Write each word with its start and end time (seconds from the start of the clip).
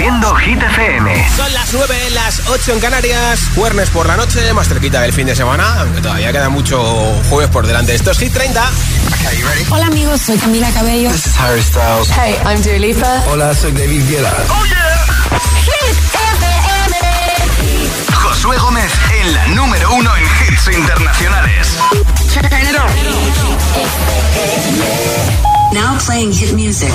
Haciendo 0.00 0.34
Hit 0.36 0.62
FM. 0.62 1.28
Son 1.36 1.52
las 1.52 1.74
9, 1.74 1.94
las 2.14 2.48
8 2.48 2.72
en 2.72 2.80
Canarias. 2.80 3.50
Jueves 3.54 3.90
por 3.90 4.06
la 4.06 4.16
noche, 4.16 4.50
más 4.54 4.66
cerquita 4.66 5.02
del 5.02 5.12
fin 5.12 5.26
de 5.26 5.36
semana. 5.36 5.80
Aunque 5.80 6.00
todavía 6.00 6.32
queda 6.32 6.48
mucho 6.48 6.82
jueves 7.28 7.50
por 7.50 7.66
delante. 7.66 7.94
Esto 7.94 8.12
es 8.12 8.18
Hit 8.18 8.32
30. 8.32 8.64
Hola 9.68 9.88
amigos, 9.88 10.22
soy 10.22 10.38
Camila 10.38 10.70
Cabello. 10.70 11.10
This 11.10 11.26
is 11.26 11.36
Harry 11.38 11.62
Styles. 11.62 12.08
Hey, 12.16 12.34
I'm 12.46 12.62
Dua 12.62 12.78
Lipa. 12.78 13.24
Hola, 13.30 13.54
soy 13.54 13.72
David 13.72 14.08
Guetta. 14.08 14.34
Oh 14.48 14.64
yeah. 14.64 15.04
Hit 15.66 15.98
FM. 16.14 16.96
Josué 18.14 18.56
Gómez 18.56 18.90
en 19.20 19.34
la 19.34 19.48
número 19.48 19.92
uno 19.92 20.16
en 20.16 20.24
hits 20.24 20.66
internacionales. 20.78 21.76
Now 25.74 25.98
playing 25.98 26.32
hit 26.32 26.54
music. 26.54 26.94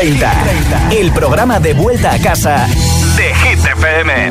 30, 0.00 0.92
el 0.92 1.10
programa 1.10 1.58
de 1.58 1.74
vuelta 1.74 2.12
a 2.12 2.18
casa 2.20 2.68
de 3.16 3.34
Hit 3.34 3.58
FM. 3.58 4.28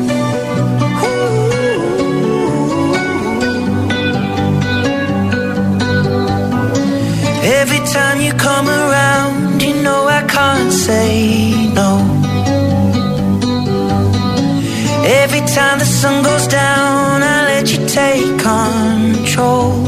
Every 7.42 7.80
time 7.80 8.22
you 8.22 8.32
come 8.38 8.70
around, 8.70 9.60
you 9.60 9.74
know 9.82 10.08
I 10.08 10.22
can't 10.26 10.72
say 10.72 11.70
no. 11.74 11.98
Every 15.04 15.42
time 15.54 15.80
the 15.80 15.84
sun 15.84 16.22
goes 16.22 16.46
down, 16.46 17.22
I 17.22 17.44
let 17.46 17.70
you 17.70 17.86
take 17.86 18.38
control. 18.38 19.87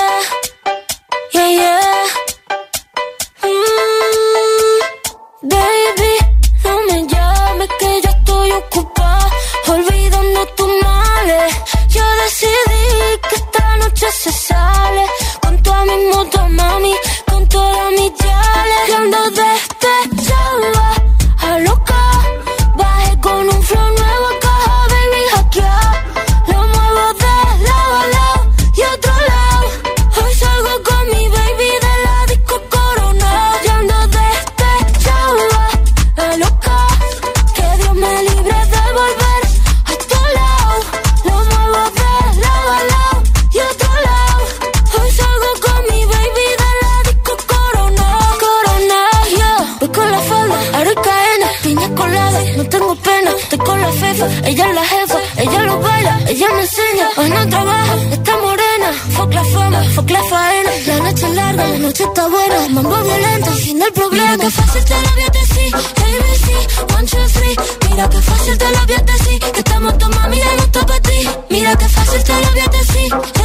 noche 62.01 62.07
está 62.07 62.27
buena. 62.27 62.69
Mambo 62.69 63.03
violento, 63.03 63.51
fin 63.51 63.79
del 63.79 63.93
problema. 63.93 64.31
Mira 64.31 64.37
que 64.37 64.51
fácil 64.51 64.85
te 64.85 65.01
lo 65.01 65.09
voy 65.11 65.23
a 65.23 65.29
decir. 65.29 65.75
ABC, 65.75 66.93
one, 66.95 67.07
two, 67.07 67.27
three. 67.33 67.55
Mira 67.89 68.09
que 68.09 68.21
fácil 68.21 68.57
te 68.57 68.71
lo 68.71 68.85
voy 68.85 68.95
a 68.95 69.01
decir. 69.01 69.39
Que 69.39 69.59
estamos 69.59 69.97
tomando, 69.97 70.29
mira, 70.29 70.47
no 70.57 70.63
está 70.63 70.85
para 70.85 70.99
ti. 71.01 71.29
Mira 71.49 71.75
que 71.75 71.89
fácil 71.89 72.23
te 72.23 72.33
lo 72.33 72.51
voy 72.51 72.59
a 72.59 72.67
decir. 72.67 73.40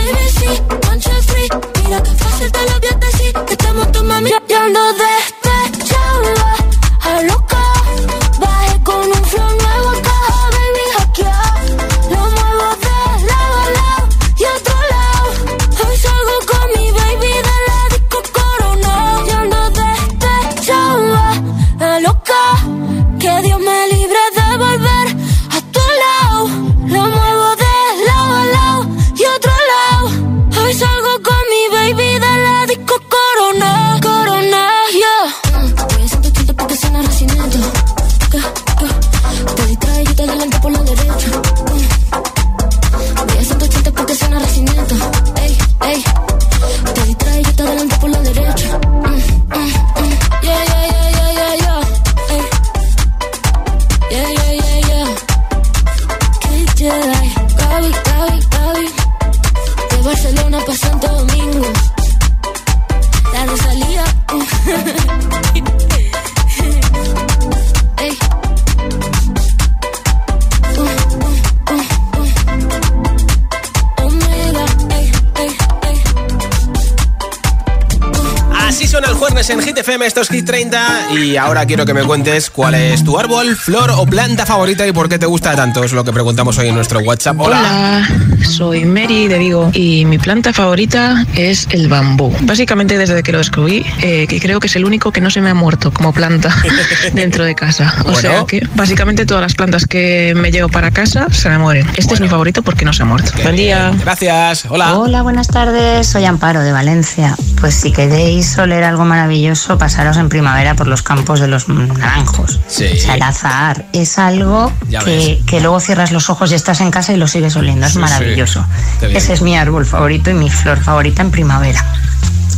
FM, 79.87 80.05
estos 80.05 80.29
Hit 80.31 80.45
30. 80.45 81.11
Y 81.17 81.37
ahora 81.37 81.65
quiero 81.65 81.85
que 81.87 81.95
me 81.95 82.03
cuentes 82.03 82.51
cuál 82.51 82.75
es 82.75 83.05
tu 83.05 83.21
árbol, 83.21 83.55
flor 83.55 83.93
o 83.97 84.05
planta 84.05 84.45
favorita 84.45 84.85
y 84.85 84.91
por 84.91 85.09
qué 85.09 85.17
te 85.17 85.27
gusta 85.27 85.55
tanto. 85.55 85.85
Es 85.85 85.93
lo 85.93 86.03
que 86.03 86.13
preguntamos 86.13 86.59
hoy 86.59 86.67
en 86.71 86.75
nuestro 86.75 86.99
WhatsApp. 86.99 87.39
Hola. 87.39 87.61
Hola, 87.61 88.09
soy 88.45 88.85
Mary 88.85 89.29
de 89.29 89.39
Vigo 89.39 89.71
y 89.73 90.05
mi 90.05 90.19
planta 90.19 90.53
favorita 90.53 91.25
es 91.37 91.69
el 91.71 91.87
bambú. 91.87 92.35
Básicamente 92.41 92.99
desde 92.99 93.23
que 93.23 93.31
lo 93.31 93.39
descubrí, 93.39 93.87
eh, 94.03 94.27
que 94.29 94.41
creo 94.41 94.59
que 94.59 94.67
es 94.67 94.75
el 94.75 94.85
único 94.85 95.13
que 95.13 95.21
no 95.21 95.31
se 95.31 95.41
me 95.41 95.51
ha 95.51 95.55
muerto 95.55 95.93
como 95.93 96.13
planta 96.13 96.53
dentro 97.13 97.45
de 97.45 97.55
casa. 97.55 97.95
O 98.01 98.05
Bueno. 98.11 98.19
sea 98.19 98.45
que 98.45 98.67
básicamente 98.75 99.25
todas 99.25 99.41
las 99.43 99.55
plantas 99.55 99.87
que 99.87 100.35
me 100.37 100.51
llevo 100.51 100.69
para 100.69 100.91
casa 100.91 101.29
se 101.31 101.49
me 101.49 101.59
mueren. 101.59 101.87
Este 101.97 102.15
es 102.15 102.21
mi 102.21 102.29
favorito 102.29 102.63
porque 102.65 102.85
no 102.85 102.93
se 102.93 103.05
ha 103.05 103.07
muerto. 103.07 103.31
Buen 103.41 103.55
día. 103.55 103.93
Gracias. 104.01 104.65
Hola. 104.69 104.99
Hola, 104.99 105.23
buenas 105.23 105.47
tardes. 105.47 106.09
Soy 106.09 106.25
Amparo 106.25 106.63
de 106.63 106.73
Valencia. 106.73 107.37
Pues 107.61 107.75
si 107.77 107.93
queréis 107.93 108.59
oler 108.59 108.83
algo 108.83 109.05
maravilloso, 109.05 109.76
pasaros 109.79 110.17
en 110.17 110.29
primavera 110.29 110.75
por 110.75 110.87
los 110.87 111.03
campos 111.03 111.41
de 111.41 111.49
los 111.49 111.69
naranjos. 111.69 112.61
Sí. 112.69 112.87
O 112.93 112.97
sea, 112.97 113.15
el 113.15 113.23
azahar 113.23 113.87
es 113.93 114.19
algo 114.19 114.73
que, 115.05 115.61
luego 115.61 115.81
cierras 115.81 116.13
los 116.13 116.31
ojos 116.31 116.53
y 116.53 116.55
estás 116.55 116.81
en 116.81 116.91
casa 116.91 117.13
y 117.13 117.17
lo 117.17 117.29
sigues 117.29 117.57
oliendo. 117.57 117.87
Es 117.87 117.93
Sí, 117.93 117.99
maravilloso. 117.99 118.65
Ese 119.01 119.33
es 119.33 119.43
mi 119.43 119.57
árbol 119.57 119.87
favorito 119.87 120.31
y 120.31 120.35
mi 120.35 120.51
flor 120.51 120.79
favorita 120.83 121.23
en 121.23 121.31
primavera. 121.31 121.85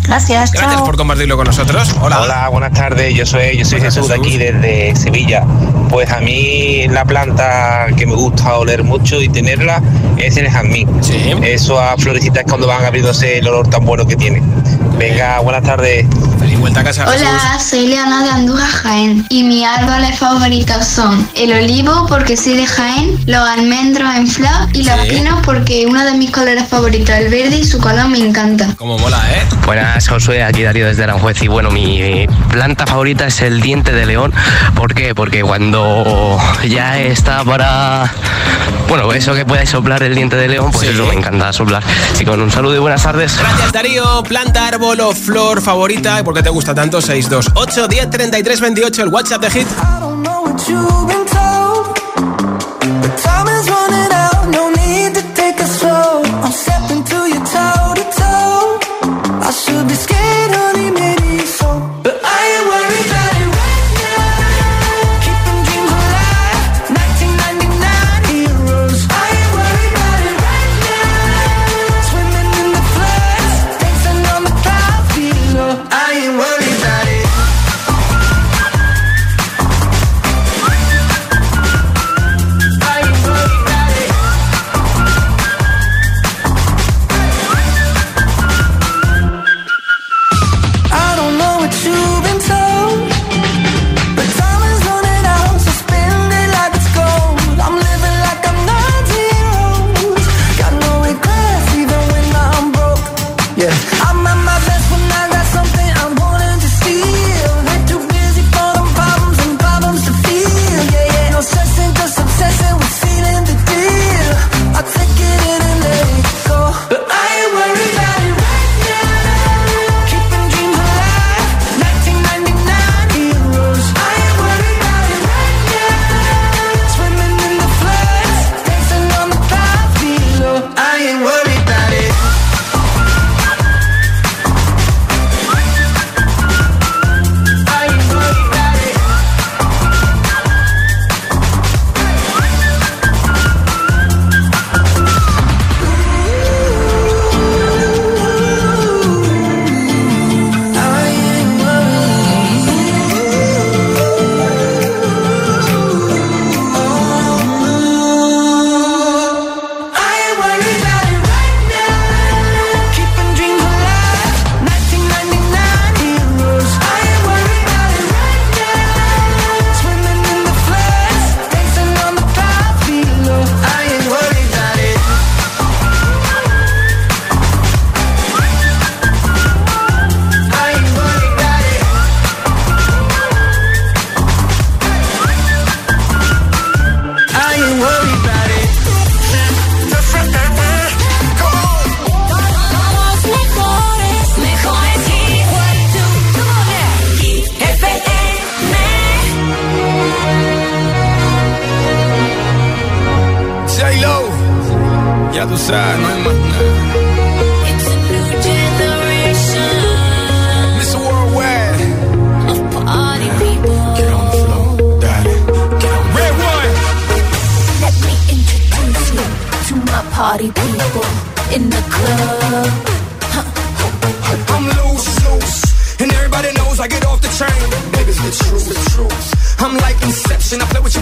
Gracias, 0.04 0.52
Gracias 0.52 0.74
chao. 0.76 0.84
por 0.84 0.96
compartirlo 0.96 1.36
con 1.36 1.46
nosotros. 1.46 1.94
Hola. 2.00 2.20
Hola, 2.22 2.48
buenas 2.48 2.72
tardes. 2.72 3.14
Yo 3.14 3.26
soy, 3.26 3.58
yo 3.58 3.64
soy 3.64 3.80
Jesús 3.80 4.08
de 4.08 4.14
aquí 4.14 4.38
desde 4.38 4.96
Sevilla. 4.96 5.44
Pues 5.90 6.10
a 6.10 6.20
mí 6.20 6.86
la 6.88 7.04
planta 7.04 7.86
que 7.96 8.06
me 8.06 8.14
gusta 8.14 8.56
oler 8.56 8.84
mucho 8.84 9.20
y 9.20 9.28
tenerla 9.28 9.82
es 10.16 10.36
el 10.36 10.48
jazmín. 10.50 10.88
Sí. 11.02 11.32
Eso 11.42 11.80
a 11.80 11.96
florecitas 11.96 12.44
cuando 12.48 12.66
van 12.66 12.84
abriéndose 12.84 13.38
el 13.38 13.48
olor 13.48 13.68
tan 13.68 13.84
bueno 13.84 14.06
que 14.06 14.16
tiene. 14.16 14.42
Venga, 14.98 15.38
buenas 15.40 15.62
tardes. 15.62 16.06
Feliz 16.38 16.58
vuelta 16.58 16.80
a 16.80 16.84
casa. 16.84 17.06
Jesús. 17.06 17.26
Hola, 17.28 17.58
soy 17.60 17.86
Leona 17.88 18.22
de 18.24 18.30
Andújar 18.30 18.68
Jaén 18.68 19.26
y 19.28 19.44
mis 19.44 19.64
árboles 19.64 20.18
favoritos 20.18 20.84
son 20.86 21.28
el 21.34 21.52
olivo 21.52 22.06
porque 22.08 22.36
soy 22.36 22.56
de 22.56 22.66
Jaén, 22.66 23.18
los 23.26 23.48
almendros 23.48 24.14
en 24.16 24.26
flor 24.26 24.50
y 24.72 24.82
los 24.82 25.00
Sí. 25.02 25.08
pinos 25.10 25.38
porque 25.44 25.86
uno 25.88 26.04
de 26.04 26.14
mis 26.14 26.30
colores 26.30 26.64
favoritos, 26.68 27.10
el 27.14 27.28
verde 27.30 27.58
y 27.58 27.64
su 27.64 27.78
color 27.78 28.08
me 28.08 28.18
encanta. 28.18 28.74
Como 28.76 28.98
mola, 28.98 29.20
¿eh? 29.32 29.42
Buenas, 29.66 29.87
Josué, 30.08 30.42
aquí 30.42 30.62
Darío 30.62 30.86
desde 30.86 31.04
Aranjuez 31.04 31.42
y 31.42 31.48
bueno, 31.48 31.70
mi 31.70 32.26
planta 32.50 32.86
favorita 32.86 33.26
es 33.26 33.40
el 33.42 33.60
diente 33.60 33.92
de 33.92 34.06
león. 34.06 34.32
¿Por 34.74 34.94
qué? 34.94 35.14
Porque 35.14 35.42
cuando 35.42 36.38
ya 36.66 36.98
está 37.00 37.44
para... 37.44 38.10
Bueno, 38.88 39.12
eso 39.12 39.34
que 39.34 39.44
puedáis 39.44 39.68
soplar 39.70 40.02
el 40.02 40.14
diente 40.14 40.36
de 40.36 40.48
león, 40.48 40.70
pues 40.70 40.86
Sí. 40.88 40.94
eso 40.94 41.06
me 41.06 41.14
encanta 41.14 41.52
soplar. 41.52 41.82
Así 42.12 42.24
que 42.24 42.30
con 42.30 42.40
un 42.40 42.50
saludo 42.50 42.76
y 42.76 42.78
buenas 42.78 43.02
tardes. 43.02 43.36
Gracias 43.38 43.72
Darío, 43.72 44.22
planta, 44.22 44.66
árbol 44.68 45.00
o 45.00 45.12
flor 45.12 45.60
favorita 45.60 46.20
y 46.20 46.22
por 46.22 46.34
qué 46.34 46.42
te 46.42 46.50
gusta 46.50 46.74
tanto 46.74 47.00
628 47.00 47.88
10 47.88 48.10
33 48.10 48.60
28 48.60 49.02
el 49.02 49.08
WhatsApp 49.08 49.42
de 49.42 49.50
Hit. 49.50 49.66
I 49.68 50.00
don't 50.00 50.22
know 50.22 50.42
what 50.44 50.58
you've 50.68 51.06
been 51.06 51.26
told, 51.26 51.98
but 53.02 53.16
time 53.22 53.48
is 53.60 53.68
running 53.68 54.12
out. 54.12 54.17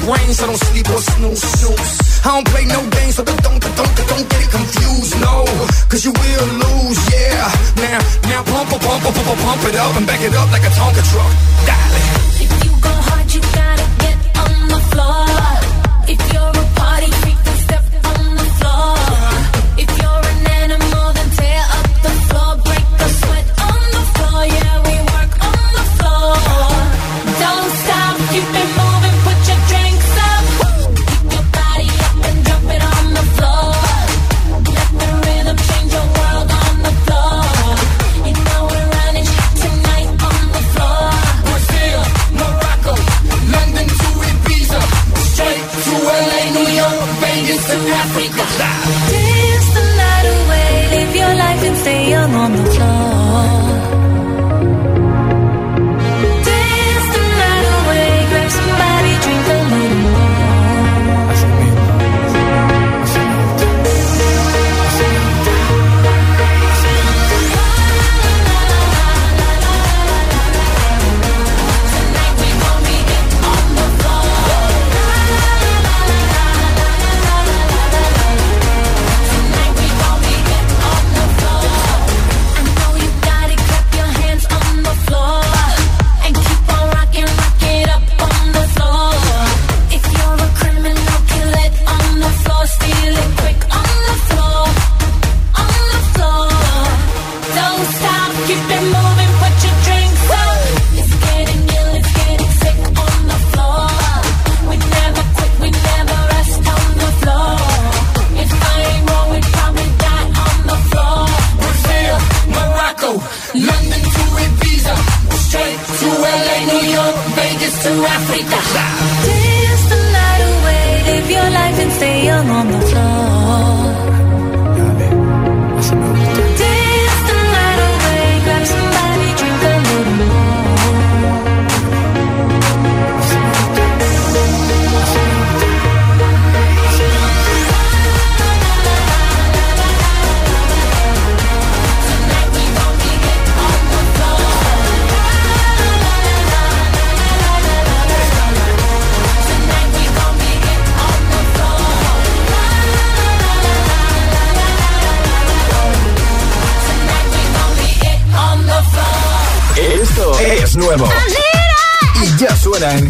brains, 0.06 0.40
I 0.40 0.46
don't 0.46 0.62
sleep 0.70 0.88
or 0.88 1.02
snooze. 1.02 1.42
snooze. 1.42 1.92
I 2.24 2.30
don't 2.38 2.46
play 2.54 2.64
no 2.64 2.80
games, 2.94 3.14
so 3.16 3.24
don't, 3.24 3.42
don't, 3.42 3.60
don't, 3.60 3.92
don't 4.10 4.26
get 4.30 4.40
it 4.46 4.50
confused, 4.54 5.14
no. 5.20 5.44
Cause 5.90 6.04
you 6.06 6.12
will 6.14 6.46
lose, 6.62 7.00
yeah. 7.10 7.50
Now, 7.82 7.98
now 8.30 8.40
pump, 8.46 8.70
pump, 8.70 8.82
pump, 8.82 9.02
pump, 9.02 9.40
pump 9.42 9.62
it 9.66 9.74
up 9.74 9.96
and 9.98 10.06
back 10.06 10.22
it 10.22 10.34
up 10.34 10.48
like 10.54 10.62
a 10.62 10.72
Tonka 10.78 11.02
truck. 11.10 11.32
Dial 11.66 11.94
it. 11.98 12.05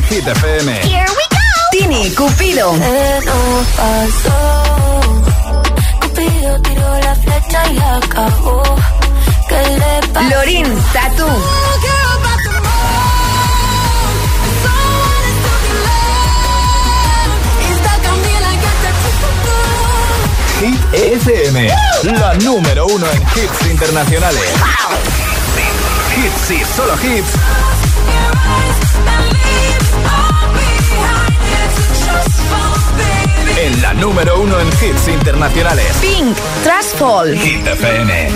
Hit 0.08 0.24
FM. 0.24 0.68
Here 0.84 1.04
we 1.18 1.24
go. 1.34 1.42
Tini 1.72 2.10
Cupido. 2.14 2.74
Eh, 2.80 3.20
pasó? 3.76 5.02
Cupido 6.00 6.60
tiró 6.62 6.98
la 7.00 7.14
flecha 7.16 7.72
y 7.72 7.78
acabó. 7.78 8.62
¿Qué 9.48 9.62
le 9.80 10.08
pasó? 10.12 10.28
Lorin 10.30 10.78
Tatu. 10.92 11.26
Hit 20.60 20.94
FM, 20.94 21.68
la 22.04 22.34
número 22.34 22.86
uno 22.86 23.06
en 23.10 23.22
hits 23.22 23.66
internacionales. 23.70 24.42
Hits 26.16 26.50
y 26.50 26.64
solo 26.74 26.94
hits 26.94 27.30
en 34.54 34.68
hits 34.68 35.08
internacionales. 35.08 35.96
Pink, 36.00 36.36
Trust 36.62 36.96
Fall. 36.96 37.36
Hit 37.36 37.66
FM. 37.66 38.30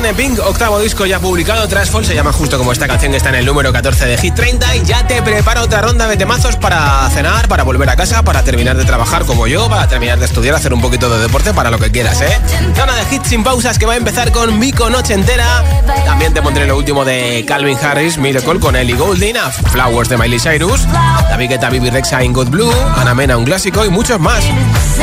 Tiene 0.00 0.14
Pink, 0.16 0.38
octavo 0.38 0.78
disco 0.78 1.04
ya 1.04 1.18
publicado, 1.18 1.68
Trashfall, 1.68 2.06
se 2.06 2.14
llama 2.14 2.32
justo 2.32 2.56
como 2.56 2.72
esta 2.72 2.88
canción 2.88 3.10
que 3.10 3.18
está 3.18 3.28
en 3.28 3.34
el 3.34 3.44
número 3.44 3.70
14 3.70 4.06
de 4.06 4.16
Hit 4.16 4.34
30 4.34 4.76
y 4.76 4.84
ya 4.84 5.06
te 5.06 5.20
prepara 5.20 5.62
otra 5.62 5.82
ronda 5.82 6.08
de 6.08 6.16
temazos 6.16 6.56
para 6.56 7.06
cenar, 7.10 7.48
para 7.48 7.64
volver 7.64 7.86
a 7.90 7.96
casa, 7.96 8.22
para 8.22 8.42
terminar 8.42 8.78
de 8.78 8.86
trabajar 8.86 9.26
como 9.26 9.46
yo, 9.46 9.68
para 9.68 9.88
terminar 9.88 10.18
de 10.18 10.24
estudiar, 10.24 10.54
hacer 10.54 10.72
un 10.72 10.80
poquito 10.80 11.10
de 11.10 11.20
deporte, 11.20 11.52
para 11.52 11.70
lo 11.70 11.78
que 11.78 11.90
quieras, 11.90 12.18
¿eh? 12.22 12.34
Zona 12.74 12.94
de 12.94 13.14
hits 13.14 13.28
sin 13.28 13.44
pausas 13.44 13.78
que 13.78 13.84
va 13.84 13.92
a 13.92 13.96
empezar 13.96 14.32
con 14.32 14.58
Mico 14.58 14.88
Noche 14.88 15.12
Entera. 15.12 15.62
También 16.06 16.32
te 16.32 16.40
pondré 16.40 16.66
lo 16.66 16.78
último 16.78 17.04
de 17.04 17.44
Calvin 17.46 17.76
Harris, 17.76 18.16
Miracle 18.16 18.58
con 18.58 18.76
Ellie 18.76 18.96
Goulding, 18.96 19.36
Flowers 19.70 20.08
de 20.08 20.16
Miley 20.16 20.40
Cyrus, 20.40 20.86
David 21.28 21.50
Guetta, 21.50 21.68
Bibi 21.68 21.90
Rexa 21.90 22.24
in 22.24 22.32
Good 22.32 22.48
Blue, 22.48 22.72
Ana 22.96 23.14
Mena, 23.14 23.36
un 23.36 23.44
clásico 23.44 23.84
y 23.84 23.90
muchos 23.90 24.18
más. 24.18 24.44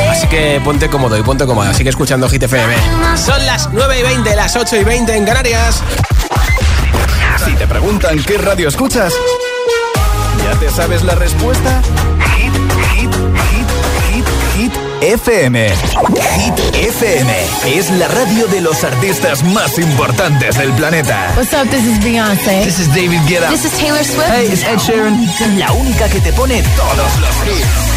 Así 0.09 0.27
que 0.27 0.61
ponte 0.63 0.89
cómodo 0.89 1.17
y 1.17 1.23
ponte 1.23 1.45
cómoda, 1.45 1.73
sigue 1.73 1.89
escuchando 1.89 2.29
Hit 2.29 2.43
FM. 2.43 2.73
Son 3.17 3.45
las 3.45 3.69
9 3.71 3.99
y 3.99 4.03
20, 4.03 4.35
las 4.35 4.55
8 4.55 4.77
y 4.77 4.83
20 4.83 5.15
en 5.15 5.25
Canarias. 5.25 5.81
Si 7.43 7.53
te 7.53 7.67
preguntan 7.67 8.21
qué 8.23 8.37
radio 8.37 8.67
escuchas, 8.67 9.13
¿ya 10.43 10.59
te 10.59 10.69
sabes 10.69 11.03
la 11.03 11.15
respuesta? 11.15 11.81
Hit, 12.35 12.53
hit, 12.93 13.11
hit, 13.49 13.67
hit, 14.11 14.25
hit. 14.55 14.73
FM. 15.01 15.69
Hit 15.69 16.75
FM 16.75 17.31
es 17.67 17.91
la 17.91 18.07
radio 18.07 18.47
de 18.47 18.61
los 18.61 18.83
artistas 18.83 19.43
más 19.43 19.77
importantes 19.77 20.57
del 20.57 20.71
planeta. 20.73 21.31
What's 21.37 21.53
up? 21.53 21.69
This 21.69 21.85
is 21.85 21.99
Beyoncé. 22.03 22.63
This 22.63 22.79
is 22.79 22.87
David 22.93 23.21
Guetta. 23.27 23.49
This 23.49 23.65
is 23.65 23.71
Taylor 23.77 24.03
Swift. 24.03 24.29
Hey, 24.29 24.47
it's 24.51 24.63
Ed 24.63 24.79
Sheeran. 24.79 25.59
La 25.59 25.71
única 25.73 26.09
que 26.09 26.19
te 26.19 26.33
pone 26.33 26.63
todos 26.75 27.19
los 27.19 27.35
hits. 27.47 27.96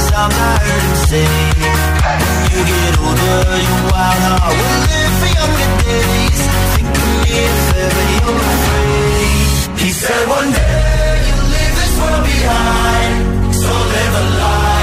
Arms, 0.13 0.35
I 0.35 0.53
heard 0.65 0.83
him 0.87 0.97
say, 1.09 1.27
you 2.51 2.61
get 2.67 2.93
older, 2.99 3.39
your 3.67 3.81
wild 3.91 4.21
heart 4.27 4.53
will 4.59 4.79
live 4.91 5.13
for 5.21 5.31
younger 5.39 5.69
days. 5.87 6.41
Think 6.75 6.91
of 6.91 7.07
me 7.21 7.31
if 7.45 7.59
ever 7.85 8.05
you're 8.11 8.41
afraid. 8.51 9.81
He 9.81 9.89
said 9.91 10.23
one 10.27 10.49
day 10.51 11.15
you'll 11.27 11.47
leave 11.55 11.75
this 11.81 11.93
world 11.99 12.23
behind, 12.25 13.13
so 13.55 13.71
live 13.71 14.15
a 14.21 14.25
life 14.41 14.80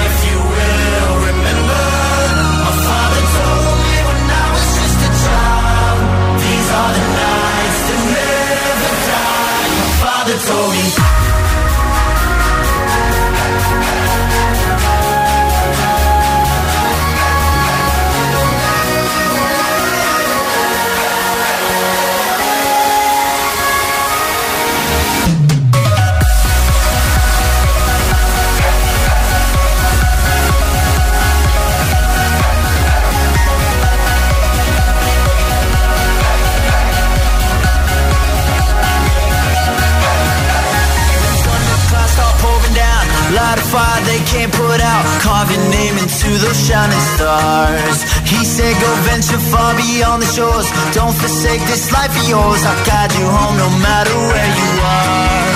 shores. 50.35 50.69
Don't 50.93 51.15
forsake 51.15 51.63
this 51.73 51.91
life 51.93 52.13
of 52.13 52.29
yours. 52.29 52.61
I'll 52.65 52.85
guide 52.85 53.13
you 53.19 53.27
home 53.27 53.57
no 53.57 53.69
matter 53.81 54.15
where 54.31 54.51
you 54.61 54.71
are. 54.85 55.53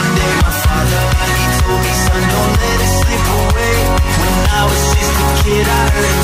One 0.00 0.10
day, 0.18 0.32
my 0.44 0.52
father, 0.64 1.02
he 1.40 1.46
told 1.60 1.80
me, 1.84 1.92
Son, 2.04 2.22
don't 2.32 2.54
let 2.64 2.78
it 2.86 2.92
slip 3.00 3.24
away. 3.40 3.76
When 4.20 4.34
I 4.58 4.62
was 4.70 4.82
just 4.96 5.14
a 5.24 5.28
kid, 5.44 5.66
I 5.68 5.82
heard 5.94 6.23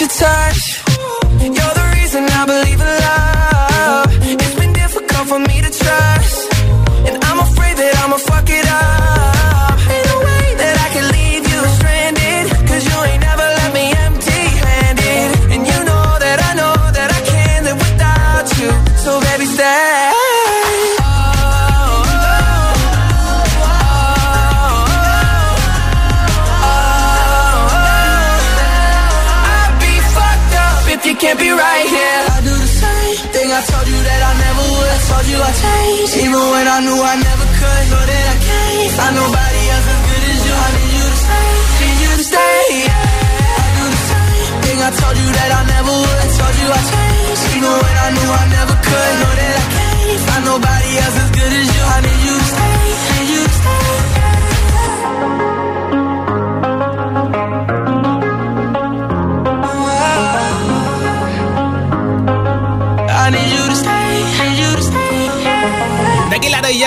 your 0.00 0.08
touch. 0.08 0.73
you 46.64 46.70
I 46.72 46.82
changed. 46.92 47.44
You 47.54 47.60
know 47.60 47.76
when 47.84 47.96
I 48.06 48.08
knew 48.16 48.30
I 48.42 48.44
never 48.56 48.76
could. 48.86 49.12
Know 49.20 49.32
that 49.40 49.54
I 49.60 49.66
can't. 49.74 50.20
Find 50.26 50.44
nobody 50.44 50.90
else 51.04 51.23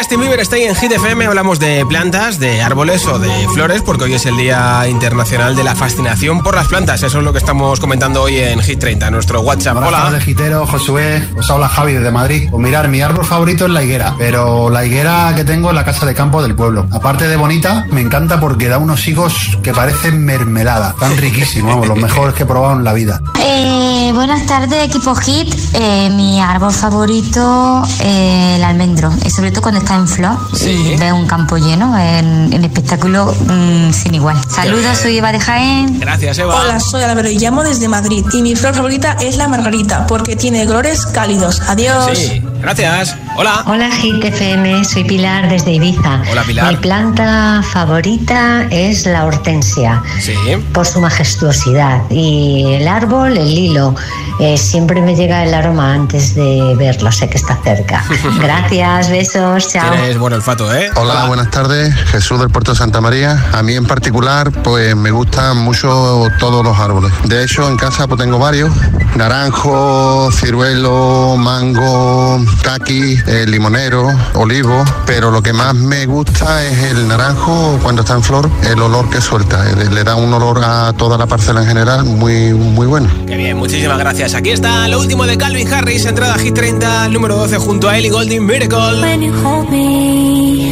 Justin 0.08 0.22
Bieber 0.22 0.40
está 0.40 0.56
en 0.56 0.74
Hit 0.74 0.90
FM. 0.90 1.26
Hablamos 1.26 1.60
de 1.60 1.86
plantas, 1.86 2.40
de 2.40 2.62
árboles 2.62 3.06
o 3.08 3.20
de 3.20 3.30
flores, 3.50 3.82
porque 3.82 4.06
hoy 4.06 4.14
es 4.14 4.26
el 4.26 4.38
Día 4.38 4.88
Internacional 4.88 5.54
de 5.54 5.66
la 5.66 5.76
Fascinación 5.76 6.44
por 6.44 6.56
las 6.56 6.70
Plantas. 6.70 7.04
Eso 7.04 7.18
es 7.18 7.24
lo 7.26 7.34
que 7.34 7.40
estamos 7.40 7.82
comentando 7.82 8.22
hoy 8.22 8.38
en 8.38 8.62
Hit 8.62 8.80
30, 8.80 9.12
nuestro 9.12 9.42
WhatsApp. 9.42 9.76
Hola. 9.86 10.10
de 10.10 10.22
Gitero, 10.22 10.66
Josué. 10.66 11.28
Os 11.38 11.52
habla 11.52 11.68
Javi 11.68 11.92
desde 11.92 12.10
Madrid. 12.10 12.48
Pues 12.50 12.64
mirar, 12.64 12.88
mi 12.88 13.02
árbol 13.02 13.26
favorito 13.26 13.66
es 13.66 13.72
la 13.72 13.84
higuera, 13.84 14.16
pero 14.18 14.70
la 14.70 14.86
higuera 14.86 15.34
que 15.36 15.44
tengo 15.44 15.72
en 15.72 15.76
la 15.76 15.84
casa 15.84 16.06
de 16.06 16.16
campo 16.16 16.42
del 16.42 16.56
pueblo. 16.56 16.88
Aparte 16.94 17.28
de 17.28 17.36
bonita, 17.36 17.86
me 17.92 18.00
encanta 18.00 18.40
porque 18.40 18.70
da 18.70 18.78
unos 18.78 19.06
higos 19.10 19.60
que 19.62 19.74
parecen 19.74 20.24
mermelada. 20.24 20.96
Tan 20.98 21.18
riquísimos, 21.18 21.86
los 21.86 21.98
mejores 21.98 22.34
que 22.34 22.44
he 22.44 22.46
probado 22.46 22.78
en 22.78 22.86
la 22.86 22.94
vida. 22.94 23.20
Eh, 23.42 23.87
buenas 24.14 24.46
tardes, 24.46 24.86
equipo 24.86 25.16
Hit. 25.16 25.54
Eh, 25.74 26.10
mi 26.10 26.40
árbol 26.40 26.72
favorito, 26.72 27.84
eh, 28.00 28.56
el 28.56 28.64
almendro, 28.64 29.12
y 29.26 29.30
sobre 29.30 29.52
todo 29.52 29.62
cuando 29.62 29.80
está 29.80 29.96
en 29.96 30.08
flor 30.08 30.38
y 30.62 30.96
ve 30.96 31.12
un 31.12 31.26
campo 31.28 31.58
lleno, 31.58 31.98
en, 31.98 32.54
en 32.54 32.64
espectáculo 32.64 33.34
mm, 33.34 33.92
sin 33.92 34.16
igual. 34.16 34.38
Saludos, 34.50 34.98
soy 34.98 35.18
Eva 35.18 35.32
de 35.32 35.40
Jaén. 35.40 36.00
Gracias, 36.00 36.38
Eva. 36.38 36.62
Hola, 36.62 36.80
soy 36.80 37.04
Álvaro 37.04 37.30
y 37.30 37.38
llamo 37.38 37.64
desde 37.64 37.88
Madrid. 37.88 38.26
Y 38.34 38.42
mi 38.42 38.56
flor 38.56 38.76
favorita 38.76 39.18
es 39.20 39.38
la 39.38 39.48
margarita, 39.48 40.08
porque 40.08 40.36
tiene 40.36 40.66
colores 40.66 41.06
cálidos. 41.06 41.62
Adiós. 41.68 42.18
Sí, 42.18 42.42
gracias. 42.62 43.16
Hola. 43.36 43.64
Hola, 43.68 43.92
Hit 43.92 44.24
FM, 44.24 44.84
soy 44.84 45.04
Pilar 45.04 45.50
desde 45.50 45.74
Ibiza. 45.74 46.22
Hola, 46.32 46.44
Pilar. 46.44 46.72
Mi 46.72 46.78
planta 46.78 47.62
favorita 47.62 48.68
es 48.72 49.06
la 49.06 49.26
hortensia. 49.26 50.02
Sí. 50.20 50.34
Por 50.74 50.86
su 50.86 51.00
majestuosidad. 51.00 52.02
Y 52.10 52.74
el 52.74 52.88
árbol, 52.88 53.38
el 53.38 53.54
lilo. 53.54 53.96
Eh, 54.40 54.58
siempre 54.58 55.02
me 55.02 55.16
llega 55.16 55.44
el 55.44 55.54
aroma 55.54 55.94
antes 55.94 56.36
de 56.36 56.76
verlo, 56.76 57.12
sé 57.12 57.28
que 57.28 57.38
está 57.38 57.58
cerca. 57.64 58.04
Gracias, 58.40 59.10
besos, 59.10 59.72
chao. 59.72 59.92
Tienes 59.92 60.18
buen 60.20 60.34
olfato, 60.34 60.74
¿eh? 60.74 60.92
Hola, 60.96 61.26
buenas 61.26 61.50
tardes. 61.50 61.94
Jesús 62.12 62.40
del 62.40 62.50
Puerto 62.50 62.72
de 62.72 62.78
Santa 62.78 63.02
María. 63.02 63.46
A 63.54 63.64
mí 63.64 63.74
en 63.74 63.86
particular, 63.86 64.52
pues 64.64 64.96
me 64.96 65.10
gustan 65.12 65.58
mucho 65.58 66.28
todos 66.40 66.64
los 66.64 66.78
árboles. 66.78 67.12
De 67.26 67.44
hecho, 67.44 67.68
en 67.68 67.78
casa 67.78 68.08
pues 68.08 68.20
tengo 68.20 68.38
varios. 68.38 68.72
Naranjo, 69.16 70.32
ciruelo, 70.32 71.36
mango, 71.38 72.40
caqui, 72.64 73.18
eh, 73.28 73.46
limonero, 73.48 74.08
olivo. 74.36 74.84
Pero 75.06 75.32
lo 75.32 75.42
que 75.42 75.54
más 75.54 75.74
me 75.76 76.06
gusta 76.06 76.64
es 76.66 76.92
el 76.92 77.08
naranjo 77.08 77.80
cuando 77.82 78.02
está 78.02 78.14
en 78.14 78.24
flor, 78.24 78.50
el 78.64 78.82
olor 78.82 79.10
que 79.10 79.22
suelta. 79.22 79.64
Le, 79.76 79.90
le 79.90 80.04
da 80.04 80.16
un 80.16 80.34
olor 80.34 80.62
a 80.64 80.94
toda 80.94 81.18
la 81.18 81.26
parcela 81.26 81.62
en 81.62 81.68
general 81.68 82.04
muy, 82.04 82.54
muy 82.54 82.88
bueno. 82.88 83.10
Qué 83.26 83.36
bien, 83.38 83.58
muchísimas 83.58 83.98
gracias. 83.98 84.34
Aquí 84.34 84.52
está 84.52 84.88
lo 84.88 85.00
último 85.00 85.26
de 85.26 85.38
Calvin 85.38 85.72
Harris, 85.72 86.06
entrada 86.06 86.36
a 86.36 86.40
Hit 86.40 86.56
30, 86.56 87.10
número 87.10 87.36
12 87.36 87.58
junto 87.58 87.90
a 87.90 87.98
Ellie 87.98 88.10
Golding, 88.10 88.46
Miracle. 88.46 89.02
When 89.02 89.22
you 89.22 89.34
hold 89.44 89.70
me, 89.70 90.72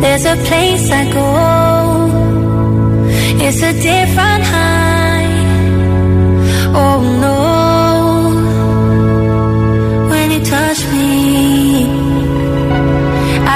there's 0.00 0.24
a 0.26 0.36
place 0.48 0.90
I 0.90 1.12
go. 1.12 2.04
It's 3.40 3.62
a 3.62 3.72
different 3.72 4.44
high. 4.44 4.84
Oh 6.76 7.00
no, 7.20 7.43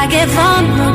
I 0.09 0.11
get 0.11 0.29
vulnerable 0.29 0.88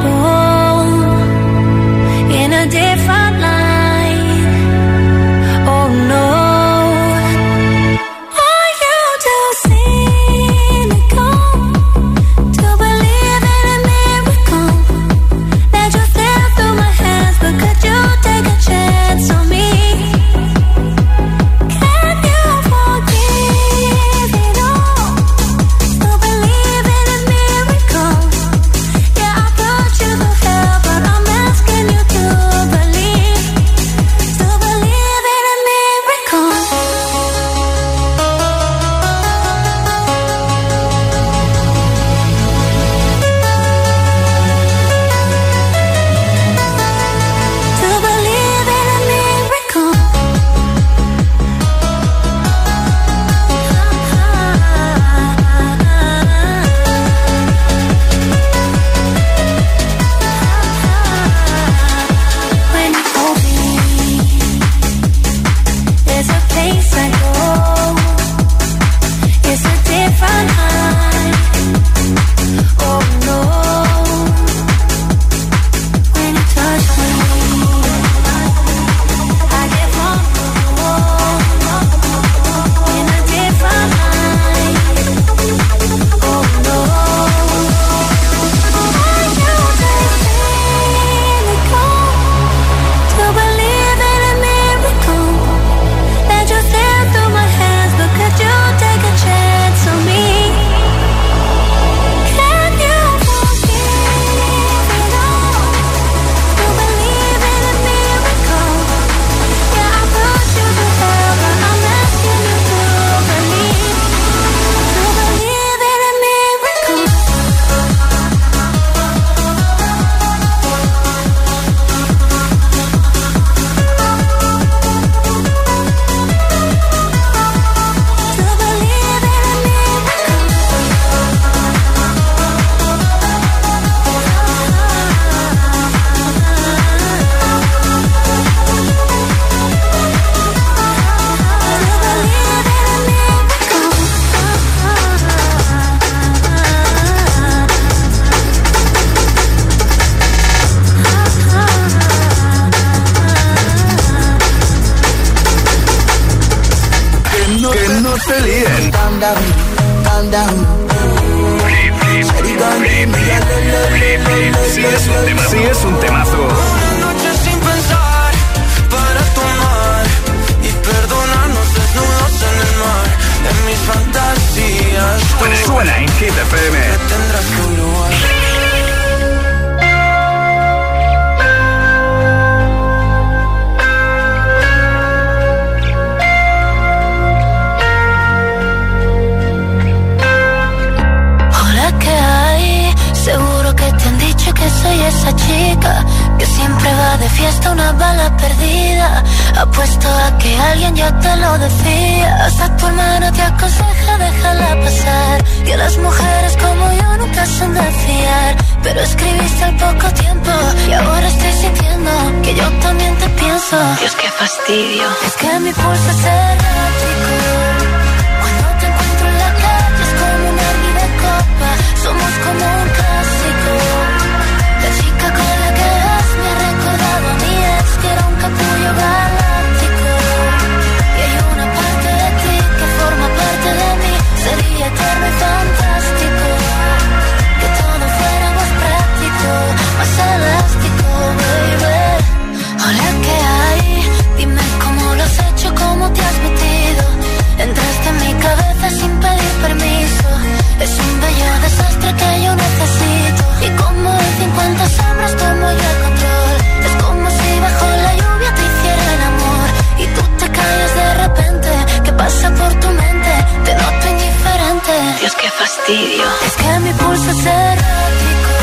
Qué 265.39 265.49
fastidio. 265.49 266.25
Es 266.45 266.55
que 266.55 266.79
mi 266.79 266.93
pulso 266.93 267.29
es 267.31 267.45
errático. 267.45 268.53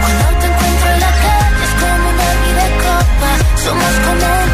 Cuando 0.00 0.40
te 0.40 0.46
encuentro 0.46 0.88
en 0.94 1.00
la 1.00 1.12
calle 1.24 1.64
es 1.64 1.74
como 1.80 2.08
una 2.10 2.28
de 2.60 2.68
copa. 2.84 3.30
Somos 3.64 3.94
como 4.06 4.53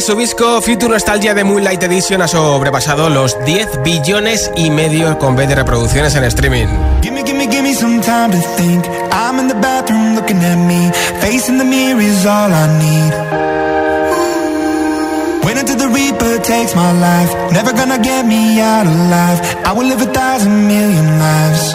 su 0.00 0.14
disco 0.14 0.60
Future 0.62 0.92
Nostalgia 0.92 1.34
de 1.34 1.44
Moonlight 1.44 1.82
Edition 1.82 2.22
ha 2.22 2.28
sobrepasado 2.28 3.08
los 3.10 3.36
10 3.44 3.82
billones 3.82 4.50
y 4.56 4.70
medio 4.70 5.18
con 5.18 5.34
B 5.34 5.46
de 5.46 5.54
reproducciones 5.54 6.14
en 6.14 6.24
streaming. 6.24 6.68
I'm 9.10 9.38
in 9.38 9.48
the 9.48 9.54
bathroom 9.54 10.14
looking 10.14 10.38
at 10.44 10.56
me. 10.56 10.90
Facing 11.20 11.58
the 11.58 11.64
mirror 11.64 12.00
is 12.00 12.24
all 12.24 12.52
I 12.52 12.66
need. 12.78 13.48
Until 15.68 15.76
the 15.76 15.88
Reaper 15.88 16.38
takes 16.44 16.74
my 16.74 16.92
life. 16.92 17.52
Never 17.52 17.72
gonna 17.72 17.98
get 17.98 18.24
me 18.24 18.58
out 18.60 18.86
alive. 18.86 19.38
I 19.66 19.72
will 19.72 19.86
live 19.86 20.00
a 20.00 20.06
thousand 20.06 20.66
million 20.66 21.18
lives. 21.18 21.74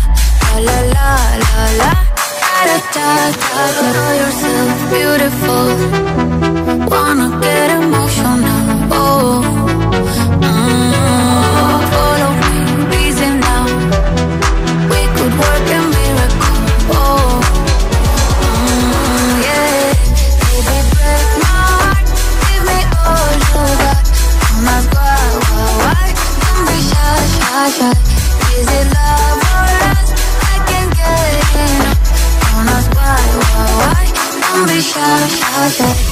la 0.66 0.78
la 0.94 1.10
la 1.42 1.64
la. 1.80 1.90
da 2.64 2.94
da. 2.94 3.06
You're 4.18 4.36
so 4.42 4.52
beautiful, 4.90 5.66
wanna 6.90 7.28
get. 7.40 7.71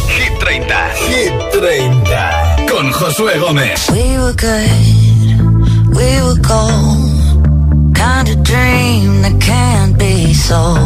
Hit 0.08 0.38
30, 0.40 0.74
Hit 1.08 1.32
30 1.52 2.66
con 2.66 2.90
Josué 2.92 3.38
Gómez. 3.38 3.90
We 3.90 4.16
were 4.18 4.32
good, 4.32 5.94
we 5.94 6.22
were 6.22 6.40
cold. 6.42 7.94
Kind 7.94 8.28
of 8.28 8.42
dream 8.42 9.22
that 9.22 9.40
can't 9.40 9.98
be 9.98 10.32
sold. 10.32 10.78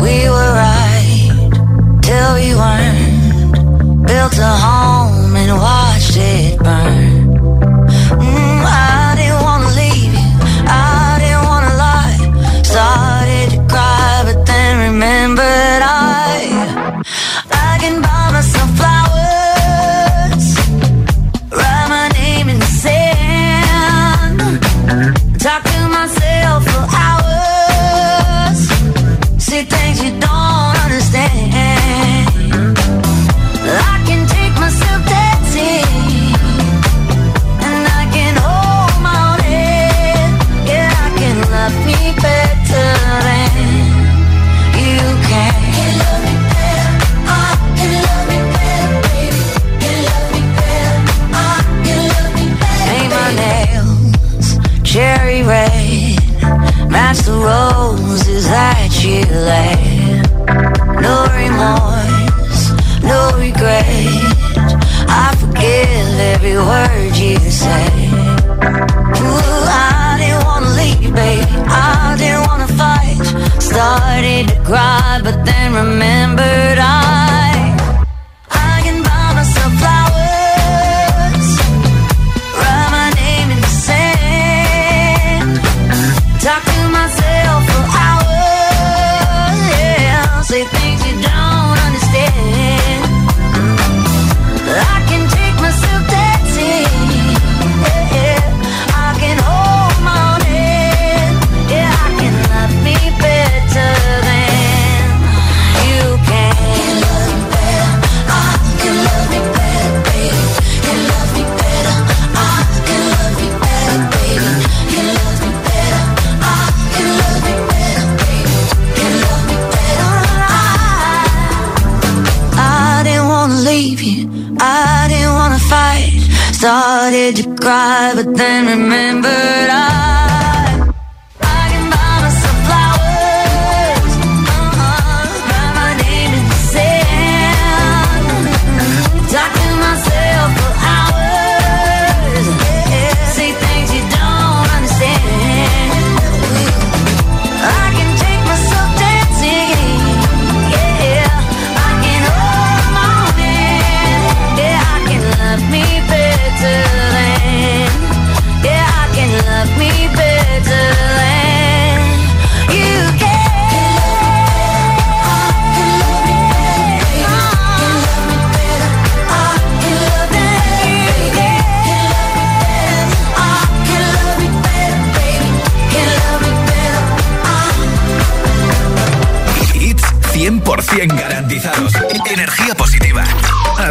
We 0.00 0.28
were 0.28 0.52
right 0.52 1.50
till 2.02 2.34
we 2.34 2.54
weren't. 2.54 4.06
Built 4.06 4.38
a 4.38 4.54
home 4.66 5.36
and 5.36 5.52
watched 5.58 6.16
it 6.16 6.58
burn. 6.58 7.05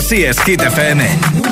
Así 0.05 0.23
es, 0.23 0.39
Hit 0.41 0.61
FM. 0.61 1.44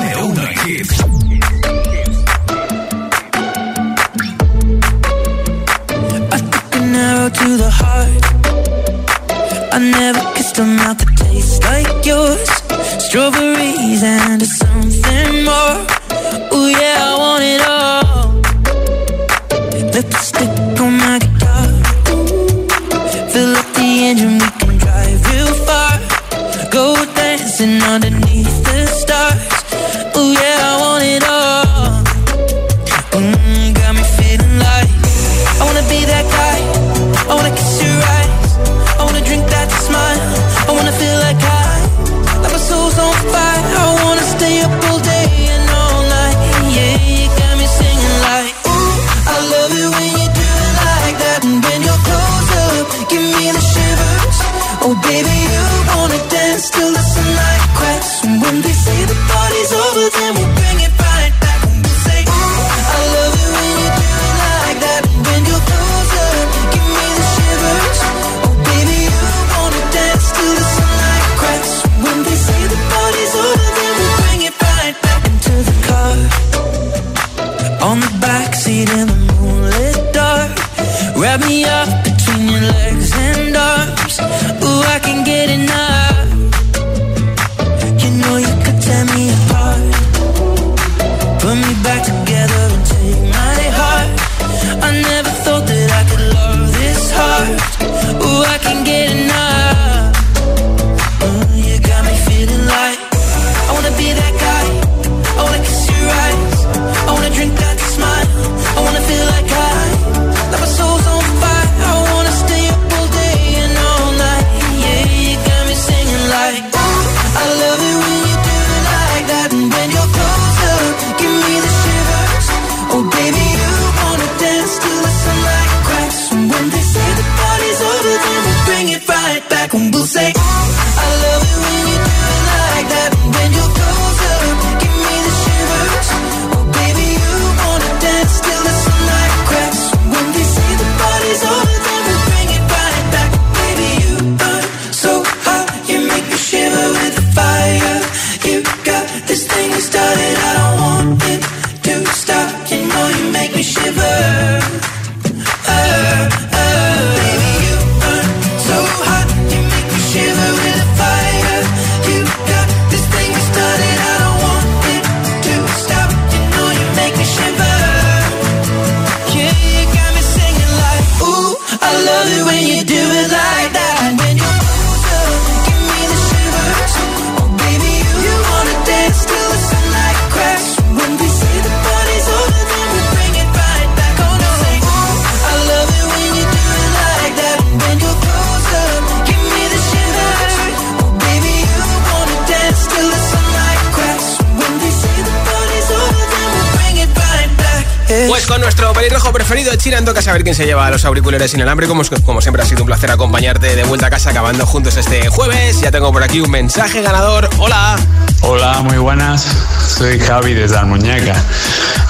Quién 200.44 200.54
se 200.54 200.66
lleva 200.66 200.88
los 200.90 201.04
auriculares 201.04 201.52
inalámbricos. 201.54 202.10
Como, 202.24 202.40
siempre 202.40 202.62
ha 202.62 202.66
sido 202.66 202.82
un 202.82 202.86
placer 202.86 203.10
acompañarte 203.10 203.74
de 203.74 203.84
vuelta 203.84 204.06
a 204.06 204.10
casa 204.10 204.30
acabando 204.30 204.66
juntos 204.66 204.96
este 204.96 205.28
jueves. 205.28 205.80
Ya 205.80 205.90
tengo 205.90 206.12
por 206.12 206.22
aquí 206.22 206.40
un 206.40 206.50
mensaje 206.50 207.02
ganador. 207.02 207.48
Hola. 207.58 207.96
Hola, 208.42 208.82
muy 208.82 208.98
buenas. 208.98 209.46
Soy 209.88 210.20
Javi 210.20 210.52
desde 210.54 210.76
Almuñeca. 210.76 211.34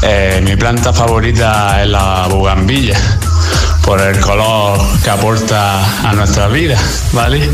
Eh, 0.03 0.43
mi 0.45 0.57
planta 0.57 0.93
favorita 0.93 1.83
es 1.83 1.89
la 1.89 2.27
bugambilla 2.29 2.99
por 3.85 4.01
el 4.01 4.19
color 4.21 4.79
que 5.03 5.11
aporta 5.11 6.09
a 6.09 6.13
nuestra 6.15 6.49
vida, 6.49 6.79
¿vale? 7.13 7.49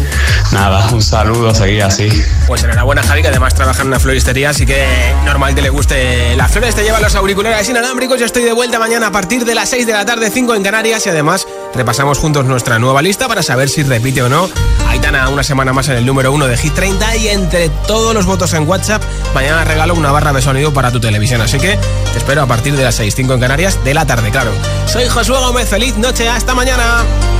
Nada, 0.52 0.88
un 0.92 1.02
saludo, 1.02 1.54
seguí 1.54 1.80
así. 1.80 2.08
Pues 2.46 2.62
enhorabuena 2.62 3.02
Javi, 3.02 3.22
que 3.22 3.28
además 3.28 3.54
trabaja 3.54 3.82
en 3.82 3.88
una 3.88 3.98
floristería, 3.98 4.50
así 4.50 4.64
que 4.64 4.84
normal 5.24 5.54
que 5.54 5.62
le 5.62 5.70
guste 5.70 6.36
las 6.36 6.50
flores, 6.50 6.74
te 6.74 6.82
lleva 6.82 7.00
los 7.00 7.14
auriculares 7.14 7.68
inalámbricos, 7.68 8.18
yo 8.18 8.26
estoy 8.26 8.44
de 8.44 8.52
vuelta 8.52 8.78
mañana 8.78 9.08
a 9.08 9.12
partir 9.12 9.44
de 9.44 9.54
las 9.54 9.70
6 9.70 9.86
de 9.86 9.92
la 9.92 10.04
tarde, 10.04 10.30
5 10.30 10.54
en 10.54 10.62
Canarias 10.62 11.04
y 11.06 11.10
además 11.10 11.46
repasamos 11.74 12.18
juntos 12.18 12.44
nuestra 12.46 12.78
nueva 12.78 13.02
lista 13.02 13.28
para 13.28 13.42
saber 13.42 13.68
si 13.68 13.82
repite 13.82 14.22
o 14.22 14.28
no. 14.28 14.48
Aitana 14.88 15.28
una 15.28 15.44
semana 15.44 15.72
más 15.72 15.88
en 15.88 15.96
el 15.96 16.06
número 16.06 16.32
1 16.32 16.46
de 16.48 16.56
Hit 16.56 16.74
30 16.74 17.16
y 17.16 17.28
entre 17.28 17.68
todos 17.86 18.12
los 18.12 18.26
votos 18.26 18.52
en 18.54 18.68
WhatsApp, 18.68 19.02
mañana 19.34 19.64
regalo 19.64 19.94
una 19.94 20.10
barra 20.10 20.32
de 20.32 20.42
sonido 20.42 20.72
para 20.72 20.90
tu 20.90 20.98
televisión, 20.98 21.40
así 21.40 21.58
que 21.58 21.78
te 22.12 22.18
espero 22.18 22.42
a 22.42 22.46
partir 22.46 22.76
de 22.76 22.82
las 22.84 22.96
6, 22.96 23.14
5 23.14 23.34
en 23.34 23.40
Canarias 23.40 23.78
de 23.84 23.94
la 23.94 24.04
tarde, 24.04 24.30
claro. 24.30 24.50
Soy 24.86 25.08
Josué 25.08 25.38
Gómez, 25.38 25.68
feliz 25.68 25.96
noche, 25.96 26.19
hasta 26.28 26.54
mañana. 26.54 27.39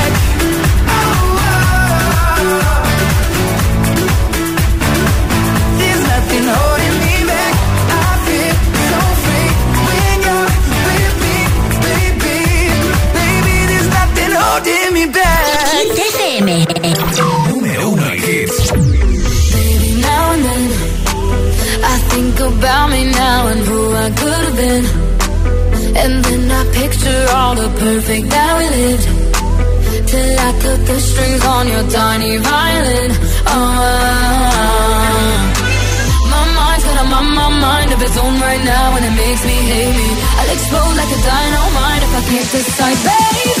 Nothing 14.51 14.73
holding 14.73 14.93
me 14.93 15.05
back. 15.07 15.41
Número 17.49 17.89
uno 17.89 18.05
en 18.05 18.19
hits. 18.25 18.71
Baby, 19.53 19.89
now 20.01 20.33
and 20.33 20.43
then 20.47 20.63
I 21.83 21.95
think 22.11 22.39
about 22.39 22.87
me 22.89 23.01
now 23.11 23.47
and 23.51 23.61
who 23.67 23.79
I 24.05 24.09
could 24.19 24.43
have 24.47 24.55
been. 24.55 24.85
And 26.03 26.13
then 26.25 26.51
I 26.59 26.63
picture 26.79 27.23
all 27.35 27.55
the 27.55 27.69
perfect 27.83 28.25
that 28.29 28.51
we 28.59 28.65
lived. 28.79 29.07
Till 30.09 30.39
I 30.47 30.51
cut 30.63 30.79
the 30.89 30.97
strings 30.99 31.43
on 31.45 31.67
your 31.73 31.85
tiny 31.89 32.37
violin. 32.37 33.11
Oh, 33.47 33.59
my 36.33 36.43
mind's 36.57 36.83
got 36.87 36.97
a 37.03 37.05
my, 37.13 37.21
my 37.39 37.49
mind 37.67 37.89
of 37.95 38.01
its 38.01 38.17
own 38.23 38.35
right 38.47 38.63
now, 38.73 38.95
and 38.95 39.03
it 39.09 39.15
makes 39.23 39.43
me 39.49 39.57
hate 39.71 39.95
me. 39.99 40.09
I'll 40.39 40.51
explode 40.55 40.95
like 40.99 41.11
a 41.17 41.19
dynamite 41.29 42.03
if 42.07 42.11
I 42.19 42.21
can't 42.29 42.49
decide, 42.51 42.99
baby. 43.07 43.60